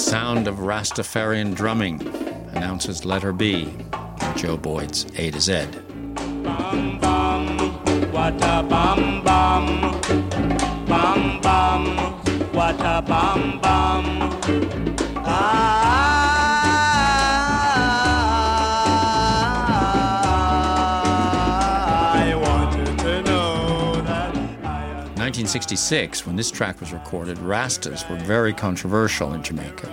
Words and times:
sound 0.00 0.48
of 0.48 0.56
Rastafarian 0.56 1.54
drumming 1.54 2.00
announces 2.54 3.04
Letter 3.04 3.32
B, 3.32 3.72
Joe 4.34 4.56
Boyd's 4.56 5.04
A 5.16 5.30
to 5.30 5.40
Z. 5.40 5.66
Bam 6.42 6.98
bam, 6.98 7.58
what 8.10 8.34
a 8.34 8.62
bam 8.62 9.22
bam, 9.22 10.00
bam 10.86 11.40
bam, 11.40 11.96
what 12.52 12.80
a 12.80 13.02
bam 13.02 13.60
bam. 13.60 13.79
1966, 25.50 26.26
when 26.28 26.36
this 26.36 26.48
track 26.48 26.78
was 26.78 26.92
recorded, 26.92 27.36
Rastas 27.38 28.08
were 28.08 28.24
very 28.24 28.52
controversial 28.52 29.34
in 29.34 29.42
Jamaica. 29.42 29.90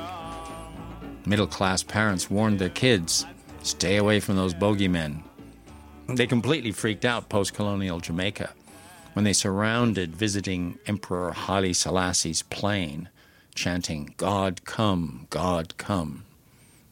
Middle 1.25 1.47
class 1.47 1.81
parents 1.81 2.29
warned 2.29 2.59
their 2.59 2.69
kids 2.69 3.25
stay 3.63 3.97
away 3.97 4.19
from 4.19 4.35
those 4.35 4.53
bogeymen. 4.53 5.23
They 6.09 6.27
completely 6.27 6.71
freaked 6.71 7.05
out 7.05 7.29
post 7.29 7.55
colonial 7.55 7.99
Jamaica 7.99 8.53
when 9.13 9.25
they 9.25 9.33
surrounded 9.33 10.15
visiting 10.15 10.77
Emperor 10.85 11.31
Haile 11.31 11.73
Selassie's 11.73 12.43
plane, 12.43 13.09
chanting, 13.55 14.13
God 14.17 14.63
come, 14.63 15.25
God 15.31 15.75
come. 15.79 16.23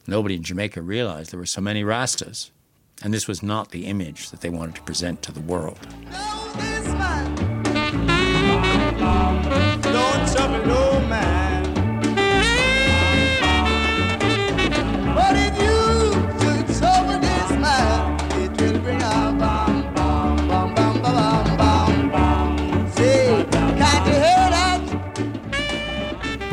Nobody 0.08 0.34
in 0.34 0.42
Jamaica 0.42 0.82
realized 0.82 1.30
there 1.30 1.38
were 1.38 1.46
so 1.46 1.60
many 1.60 1.84
Rastas, 1.84 2.50
and 3.00 3.14
this 3.14 3.28
was 3.28 3.44
not 3.44 3.70
the 3.70 3.86
image 3.86 4.30
that 4.30 4.40
they 4.40 4.50
wanted 4.50 4.74
to 4.74 4.82
present 4.82 5.22
to 5.22 5.30
the 5.30 5.38
world. 5.38 5.78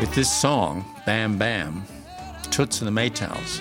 With 0.00 0.14
this 0.14 0.32
song, 0.32 0.84
Bam 1.06 1.38
Bam, 1.38 1.84
Toots 2.50 2.80
and 2.80 2.86
the 2.86 3.00
Maytals 3.00 3.60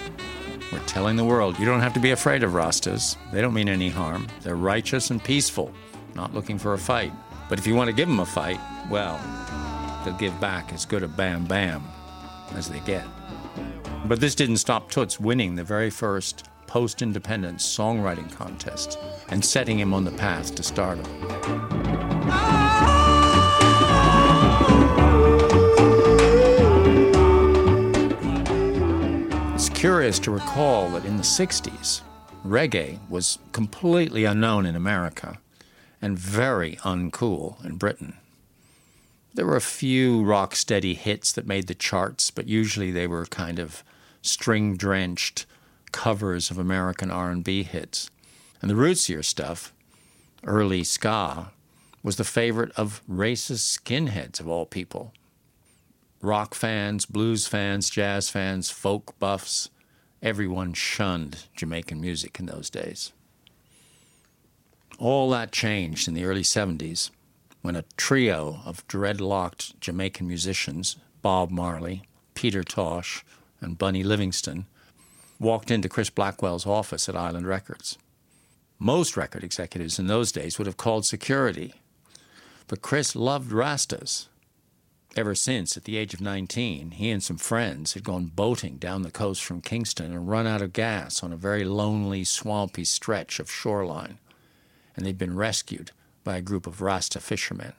were 0.72 0.78
telling 0.86 1.16
the 1.16 1.24
world 1.24 1.58
you 1.58 1.66
don't 1.66 1.80
have 1.80 1.94
to 1.94 2.00
be 2.00 2.12
afraid 2.12 2.44
of 2.44 2.52
Rastas. 2.52 3.16
They 3.32 3.42
don't 3.42 3.56
mean 3.56 3.70
any 3.70 3.90
harm. 3.90 4.28
They're 4.42 4.56
righteous 4.56 5.10
and 5.10 5.24
peaceful, 5.24 5.74
not 6.14 6.34
looking 6.36 6.60
for 6.60 6.74
a 6.74 6.78
fight. 6.78 7.12
But 7.50 7.60
if 7.60 7.68
you 7.68 7.76
want 7.76 7.90
to 7.90 7.94
give 7.94 8.08
them 8.08 8.20
a 8.20 8.26
fight, 8.26 8.60
well, 8.90 9.20
they'll 10.04 10.18
give 10.18 10.40
back 10.40 10.74
as 10.74 10.86
good 10.86 11.04
a 11.04 11.08
Bam 11.08 11.46
Bam 11.46 11.84
as 12.56 12.70
they 12.70 12.80
get. 12.82 13.06
But 14.06 14.20
this 14.20 14.36
didn't 14.36 14.58
stop 14.58 14.90
Toots 14.90 15.20
winning 15.20 15.56
the 15.56 15.64
very 15.64 15.90
first 15.90 16.50
post 16.68 17.02
independence 17.02 17.64
songwriting 17.66 18.32
contest 18.32 18.98
and 19.30 19.44
setting 19.44 19.80
him 19.80 19.94
on 19.94 20.04
the 20.04 20.12
path 20.12 20.56
to 20.56 20.64
stardom. 20.64 21.06
It's 29.54 29.70
curious 29.70 30.18
to 30.20 30.32
recall 30.32 30.90
that 30.90 31.06
in 31.06 31.18
the 31.18 31.24
60s, 31.24 32.02
reggae 32.46 33.00
was 33.10 33.40
completely 33.52 34.26
unknown 34.26 34.66
in 34.66 34.76
America 34.76 35.38
and 36.04 36.20
very 36.20 36.76
uncool 36.84 37.64
in 37.64 37.78
Britain. 37.78 38.18
There 39.34 39.46
were 39.46 39.56
a 39.56 39.62
few 39.62 40.22
rock 40.22 40.54
steady 40.54 40.96
hits 40.96 41.32
that 41.32 41.48
made 41.48 41.68
the 41.68 41.74
charts, 41.74 42.30
but 42.30 42.46
usually 42.46 42.92
they 42.92 43.08
were 43.08 43.26
kind 43.26 43.58
of 43.58 43.86
string 44.22 44.76
drenched 44.76 45.46
covers 45.94 46.52
of 46.52 46.58
American 46.58 47.10
R&B 47.10 47.64
hits. 47.64 48.12
And 48.62 48.70
the 48.70 48.76
rootsier 48.76 49.24
stuff, 49.24 49.74
early 50.46 50.84
ska, 50.84 51.54
was 52.04 52.18
the 52.18 52.26
favorite 52.26 52.72
of 52.76 53.02
racist 53.10 53.80
skinheads 53.80 54.42
of 54.42 54.48
all 54.48 54.66
people 54.66 55.14
rock 56.22 56.54
fans, 56.54 57.06
blues 57.06 57.48
fans, 57.48 57.90
jazz 57.90 58.30
fans, 58.30 58.70
folk 58.70 59.18
buffs, 59.20 59.70
everyone 60.22 60.74
shunned 60.74 61.46
Jamaican 61.56 62.00
music 62.02 62.40
in 62.40 62.46
those 62.46 62.70
days. 62.70 63.14
All 65.00 65.30
that 65.32 65.52
changed 65.52 66.08
in 66.08 66.14
the 66.14 66.26
early 66.26 66.44
70s 66.44 67.10
when 67.62 67.76
a 67.76 67.86
trio 67.98 68.60
of 68.66 68.88
dreadlocked 68.88 69.80
Jamaican 69.80 70.28
musicians, 70.28 70.98
Bob 71.22 71.50
Marley, 71.50 72.04
Peter 72.36 72.64
Tosh, 72.64 73.26
and 73.62 73.78
Bunny 73.78 74.04
Livingston, 74.04 74.66
walked 75.40 75.72
into 75.72 75.90
Chris 75.90 76.10
Blackwell's 76.10 76.68
office 76.68 77.10
at 77.10 77.16
Island 77.16 77.48
Records. 77.48 77.98
Most 78.80 79.16
record 79.16 79.44
executives 79.44 79.98
in 79.98 80.08
those 80.08 80.32
days 80.32 80.58
would 80.58 80.68
have 80.68 80.78
called 80.78 81.06
security, 81.06 81.74
but 82.68 82.82
Chris 82.82 83.16
loved 83.16 83.52
Rastas. 83.52 84.28
Ever 85.16 85.36
since, 85.36 85.78
at 85.78 85.84
the 85.84 85.96
age 85.98 86.14
of 86.14 86.22
19, 86.22 86.92
he 86.92 87.10
and 87.10 87.22
some 87.22 87.38
friends 87.38 87.94
had 87.94 88.04
gone 88.04 88.26
boating 88.26 88.78
down 88.78 89.04
the 89.04 89.12
coast 89.12 89.44
from 89.44 89.62
Kingston 89.62 90.12
and 90.12 90.28
run 90.28 90.48
out 90.48 90.62
of 90.62 90.74
gas 90.74 91.24
on 91.24 91.32
a 91.32 91.38
very 91.38 91.64
lonely, 91.64 92.24
swampy 92.24 92.84
stretch 92.84 93.40
of 93.40 93.50
shoreline, 93.50 94.18
and 94.96 95.06
they'd 95.06 95.18
been 95.18 95.36
rescued 95.36 95.92
by 96.24 96.38
a 96.38 96.42
group 96.42 96.68
of 96.68 96.82
Rasta 96.82 97.20
fishermen. 97.20 97.74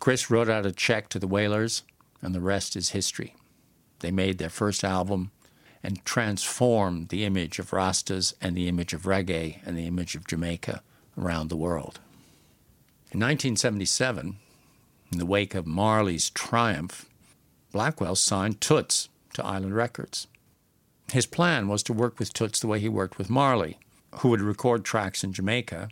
Chris 0.00 0.30
wrote 0.30 0.48
out 0.48 0.66
a 0.66 0.72
check 0.72 1.08
to 1.10 1.18
the 1.18 1.26
Wailers, 1.26 1.82
and 2.20 2.34
the 2.34 2.40
rest 2.40 2.76
is 2.76 2.90
history. 2.90 3.34
They 4.00 4.10
made 4.10 4.38
their 4.38 4.48
first 4.48 4.84
album 4.84 5.30
and 5.82 6.04
transformed 6.04 7.08
the 7.08 7.24
image 7.24 7.58
of 7.58 7.70
Rastas 7.70 8.34
and 8.40 8.56
the 8.56 8.68
image 8.68 8.92
of 8.92 9.02
reggae 9.02 9.60
and 9.64 9.76
the 9.76 9.86
image 9.86 10.14
of 10.14 10.26
Jamaica 10.26 10.82
around 11.16 11.48
the 11.48 11.56
world. 11.56 12.00
In 13.10 13.20
1977, 13.20 14.36
in 15.10 15.18
the 15.18 15.26
wake 15.26 15.54
of 15.54 15.66
Marley's 15.66 16.30
triumph, 16.30 17.08
Blackwell 17.72 18.16
signed 18.16 18.60
Toots 18.60 19.08
to 19.34 19.44
Island 19.44 19.74
Records. 19.74 20.26
His 21.12 21.26
plan 21.26 21.68
was 21.68 21.82
to 21.84 21.92
work 21.92 22.18
with 22.18 22.32
Toots 22.32 22.60
the 22.60 22.66
way 22.66 22.80
he 22.80 22.88
worked 22.88 23.16
with 23.16 23.30
Marley, 23.30 23.78
who 24.16 24.28
would 24.28 24.40
record 24.40 24.84
tracks 24.84 25.24
in 25.24 25.32
Jamaica, 25.32 25.88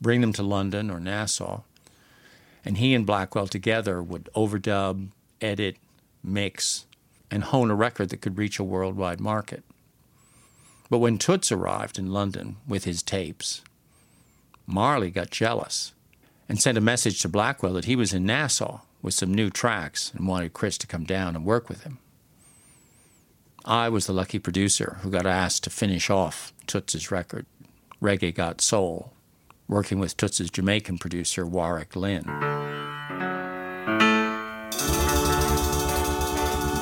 bring 0.00 0.20
them 0.20 0.32
to 0.34 0.42
London 0.42 0.90
or 0.90 1.00
Nassau, 1.00 1.62
and 2.64 2.78
he 2.78 2.94
and 2.94 3.06
Blackwell 3.06 3.46
together 3.46 4.02
would 4.02 4.28
overdub, 4.34 5.08
edit, 5.40 5.76
mix, 6.22 6.86
and 7.30 7.44
hone 7.44 7.70
a 7.70 7.74
record 7.74 8.08
that 8.10 8.20
could 8.20 8.38
reach 8.38 8.58
a 8.58 8.64
worldwide 8.64 9.20
market. 9.20 9.62
But 10.90 10.98
when 10.98 11.18
Toots 11.18 11.52
arrived 11.52 11.98
in 11.98 12.12
London 12.12 12.56
with 12.66 12.84
his 12.84 13.02
tapes, 13.02 13.62
Marley 14.66 15.10
got 15.10 15.30
jealous 15.30 15.92
and 16.48 16.60
sent 16.60 16.78
a 16.78 16.82
message 16.82 17.20
to 17.22 17.28
Blackwell 17.28 17.74
that 17.74 17.84
he 17.84 17.96
was 17.96 18.14
in 18.14 18.24
Nassau 18.24 18.80
with 19.02 19.14
some 19.14 19.32
new 19.32 19.50
tracks 19.50 20.12
and 20.14 20.26
wanted 20.26 20.54
Chris 20.54 20.78
to 20.78 20.86
come 20.86 21.04
down 21.04 21.36
and 21.36 21.44
work 21.44 21.68
with 21.68 21.82
him. 21.82 21.98
I 23.64 23.90
was 23.90 24.06
the 24.06 24.14
lucky 24.14 24.38
producer 24.38 24.98
who 25.02 25.10
got 25.10 25.26
asked 25.26 25.64
to 25.64 25.70
finish 25.70 26.08
off 26.08 26.54
Toots's 26.66 27.10
record, 27.10 27.44
Reggae 28.00 28.34
Got 28.34 28.62
Soul, 28.62 29.12
working 29.68 29.98
with 29.98 30.16
Toots's 30.16 30.50
Jamaican 30.50 30.98
producer, 30.98 31.44
Warrick 31.44 31.94
Lyn. 31.94 32.24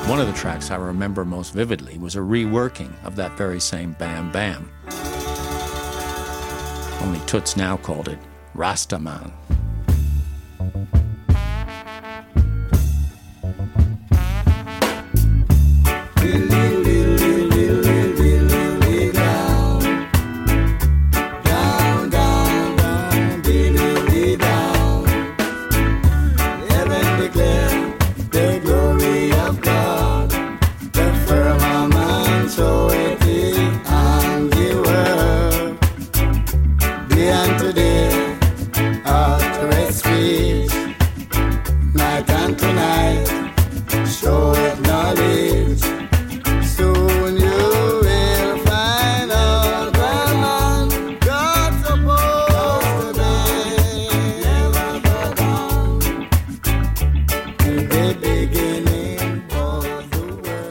One 0.09 0.21
of 0.21 0.29
the 0.29 0.33
tracks 0.35 0.71
I 0.71 0.77
remember 0.77 1.25
most 1.25 1.53
vividly 1.53 1.99
was 1.99 2.15
a 2.15 2.21
reworking 2.21 2.93
of 3.05 3.17
that 3.17 3.37
very 3.37 3.59
same 3.59 3.93
Bam 3.95 4.31
Bam. 4.31 4.71
Only 7.03 7.19
Toots 7.27 7.57
now 7.57 7.77
called 7.77 8.09
it 8.09 8.19
Rastaman. 8.55 9.33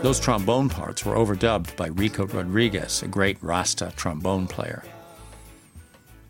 Those 0.06 0.20
trombone 0.20 0.70
parts 0.70 1.04
were 1.04 1.16
overdubbed 1.16 1.76
by 1.76 1.88
Rico 1.88 2.28
Rodriguez, 2.28 3.02
a 3.02 3.08
great 3.08 3.42
Rasta 3.42 3.92
trombone 3.96 4.46
player. 4.46 4.84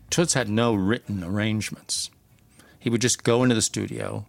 Toots 0.08 0.32
had 0.32 0.48
no 0.48 0.74
written 0.74 1.22
arrangements. 1.22 2.08
He 2.78 2.88
would 2.88 3.02
just 3.02 3.22
go 3.22 3.42
into 3.42 3.54
the 3.54 3.60
studio 3.60 4.24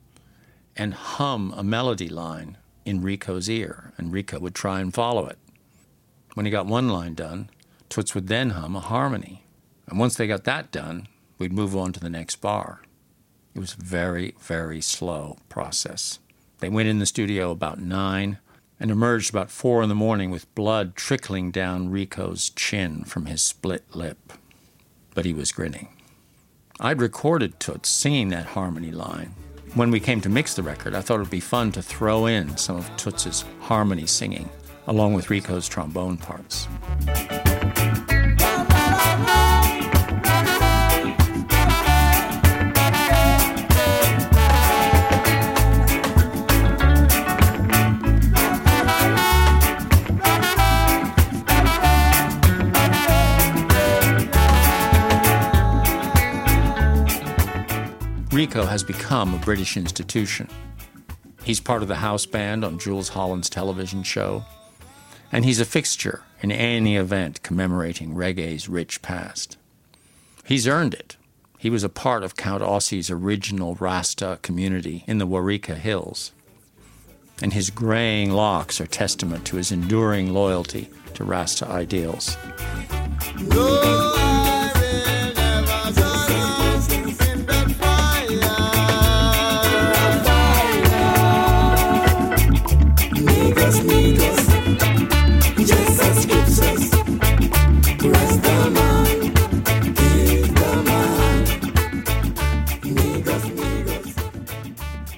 and 0.75 0.93
hum 0.93 1.53
a 1.55 1.63
melody 1.63 2.09
line 2.09 2.57
in 2.83 3.01
Rico's 3.01 3.49
ear, 3.49 3.93
and 3.97 4.11
Rico 4.11 4.37
would 4.37 4.53
try 4.53 4.81
and 4.81 4.93
follow 4.93 5.27
it. 5.27 5.37
When 6.33 6.45
he 6.45 6.51
got 6.51 6.65
one 6.65 6.89
line 6.89 7.13
done, 7.13 7.49
Toots 7.87 8.13
would 8.13 8.27
then 8.27 8.49
hum 8.49 8.75
a 8.75 8.81
harmony. 8.81 9.45
And 9.87 9.97
once 9.97 10.15
they 10.15 10.27
got 10.27 10.43
that 10.43 10.73
done, 10.73 11.07
we'd 11.37 11.53
move 11.53 11.73
on 11.73 11.93
to 11.93 12.01
the 12.01 12.09
next 12.09 12.41
bar. 12.41 12.81
It 13.55 13.59
was 13.59 13.75
a 13.75 13.81
very, 13.81 14.35
very 14.41 14.81
slow 14.81 15.37
process. 15.47 16.19
They 16.59 16.67
went 16.67 16.89
in 16.89 16.99
the 16.99 17.05
studio 17.05 17.51
about 17.51 17.79
nine 17.79 18.39
and 18.79 18.91
emerged 18.91 19.29
about 19.29 19.51
four 19.51 19.81
in 19.81 19.89
the 19.89 19.95
morning 19.95 20.29
with 20.29 20.53
blood 20.55 20.95
trickling 20.95 21.51
down 21.51 21.89
Rico's 21.89 22.49
chin 22.51 23.03
from 23.03 23.25
his 23.25 23.41
split 23.41 23.83
lip. 23.95 24.33
But 25.13 25.25
he 25.25 25.33
was 25.33 25.51
grinning. 25.51 25.89
I'd 26.79 27.01
recorded 27.01 27.59
Toots 27.59 27.89
singing 27.89 28.29
that 28.29 28.45
harmony 28.45 28.91
line. 28.91 29.33
When 29.73 29.91
we 29.91 29.99
came 29.99 30.21
to 30.21 30.29
mix 30.29 30.53
the 30.53 30.63
record, 30.63 30.93
I 30.93 31.01
thought 31.01 31.15
it 31.15 31.23
would 31.23 31.29
be 31.29 31.39
fun 31.39 31.71
to 31.73 31.81
throw 31.81 32.27
in 32.27 32.55
some 32.55 32.77
of 32.77 32.95
Toots's 32.97 33.43
harmony 33.61 34.05
singing, 34.05 34.49
along 34.85 35.13
with 35.13 35.29
Rico's 35.29 35.67
trombone 35.67 36.17
parts. 36.17 36.67
Rico 58.37 58.67
has 58.67 58.83
become 58.83 59.33
a 59.33 59.39
British 59.39 59.77
institution. 59.77 60.47
He's 61.43 61.59
part 61.59 61.81
of 61.81 61.87
the 61.87 61.95
house 61.95 62.27
band 62.27 62.63
on 62.63 62.77
Jools 62.77 63.09
Holland's 63.09 63.49
television 63.49 64.03
show, 64.03 64.45
and 65.31 65.43
he's 65.43 65.59
a 65.59 65.65
fixture 65.65 66.21
in 66.43 66.51
any 66.51 66.97
event 66.97 67.41
commemorating 67.41 68.13
reggae's 68.13 68.69
rich 68.69 69.01
past. 69.01 69.57
He's 70.45 70.67
earned 70.67 70.93
it. 70.93 71.17
He 71.57 71.71
was 71.71 71.83
a 71.83 71.89
part 71.89 72.23
of 72.23 72.35
Count 72.35 72.61
Ossie's 72.61 73.09
original 73.09 73.73
Rasta 73.73 74.37
community 74.43 75.03
in 75.07 75.17
the 75.17 75.25
Wareika 75.25 75.75
Hills, 75.75 76.31
and 77.41 77.53
his 77.53 77.71
graying 77.71 78.31
locks 78.31 78.79
are 78.79 78.85
testament 78.85 79.47
to 79.47 79.55
his 79.55 79.71
enduring 79.71 80.31
loyalty 80.31 80.91
to 81.15 81.23
Rasta 81.23 81.67
ideals. 81.67 82.37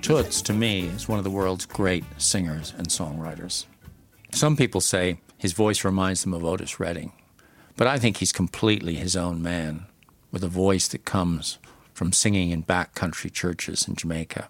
Toots, 0.09 0.41
to 0.41 0.53
me, 0.53 0.87
is 0.87 1.07
one 1.07 1.19
of 1.19 1.23
the 1.23 1.29
world's 1.29 1.67
great 1.67 2.03
singers 2.17 2.73
and 2.75 2.87
songwriters. 2.87 3.67
Some 4.31 4.57
people 4.57 4.81
say 4.81 5.19
his 5.37 5.53
voice 5.53 5.85
reminds 5.85 6.23
them 6.23 6.33
of 6.33 6.43
Otis 6.43 6.79
Redding, 6.79 7.11
but 7.77 7.85
I 7.85 7.99
think 7.99 8.17
he's 8.17 8.31
completely 8.31 8.95
his 8.95 9.15
own 9.15 9.39
man, 9.43 9.85
with 10.31 10.43
a 10.43 10.47
voice 10.47 10.87
that 10.87 11.05
comes 11.05 11.59
from 11.93 12.11
singing 12.11 12.49
in 12.49 12.63
backcountry 12.63 13.31
churches 13.31 13.87
in 13.87 13.93
Jamaica. 13.93 14.47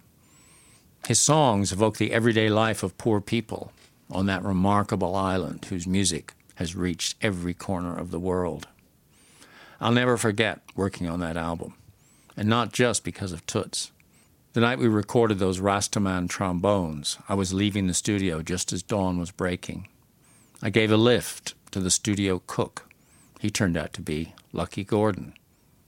His 1.05 1.19
songs 1.19 1.73
evoke 1.73 1.97
the 1.97 2.13
everyday 2.13 2.47
life 2.47 2.81
of 2.81 2.97
poor 2.97 3.19
people 3.19 3.73
on 4.09 4.27
that 4.27 4.45
remarkable 4.45 5.13
island 5.13 5.65
whose 5.65 5.85
music 5.85 6.35
has 6.55 6.73
reached 6.73 7.17
every 7.21 7.53
corner 7.53 7.97
of 7.97 8.11
the 8.11 8.19
world. 8.21 8.69
I'll 9.81 9.91
never 9.91 10.15
forget 10.15 10.61
working 10.77 11.09
on 11.09 11.19
that 11.19 11.35
album, 11.35 11.73
and 12.37 12.47
not 12.47 12.71
just 12.71 13.03
because 13.03 13.33
of 13.33 13.45
Toots. 13.45 13.91
The 14.53 14.61
night 14.61 14.79
we 14.79 14.87
recorded 14.87 15.37
those 15.37 15.59
Rastaman 15.59 16.27
trombones, 16.27 17.19
I 17.29 17.35
was 17.35 17.53
leaving 17.53 17.85
the 17.85 17.93
studio 17.93 18.41
just 18.41 18.73
as 18.73 18.81
dawn 18.81 19.19
was 19.19 19.29
breaking. 19.29 19.87
I 20.59 20.71
gave 20.71 20.91
a 20.91 20.97
lift 20.97 21.53
to 21.69 21.79
the 21.79 21.91
studio 21.91 22.41
cook. 22.47 22.89
He 23.39 23.51
turned 23.51 23.77
out 23.77 23.93
to 23.93 24.01
be 24.01 24.33
Lucky 24.51 24.83
Gordon, 24.83 25.35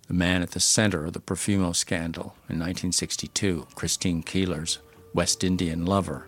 the 0.07 0.13
man 0.13 0.43
at 0.43 0.51
the 0.51 0.59
center 0.59 1.05
of 1.05 1.13
the 1.13 1.19
Profumo 1.19 1.75
scandal 1.75 2.35
in 2.49 2.59
1962, 2.59 3.65
Christine 3.73 4.21
Keeler's 4.21 4.77
West 5.11 5.43
Indian 5.43 5.83
lover. 5.87 6.27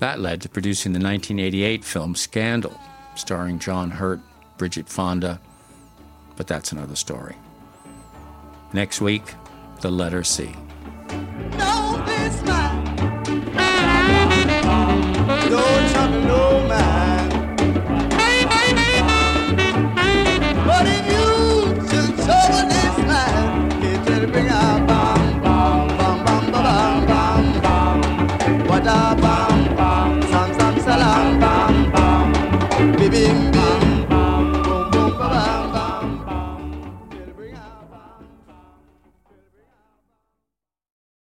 That 0.00 0.20
led 0.20 0.42
to 0.42 0.50
producing 0.50 0.92
the 0.92 1.00
1988 1.00 1.82
film 1.82 2.14
Scandal, 2.14 2.78
starring 3.14 3.58
John 3.58 3.90
Hurt, 3.90 4.20
Bridget 4.58 4.86
Fonda, 4.86 5.40
but 6.36 6.46
that's 6.46 6.72
another 6.72 6.94
story. 6.94 7.36
Next 8.74 9.00
week, 9.00 9.24
the 9.80 9.90
letter 9.90 10.22
C. 10.22 10.54
No 12.28 12.34
trouble. 15.92 16.07